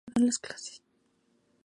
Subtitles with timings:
[0.07, 0.81] Mantuvo posiciones antifranquistas.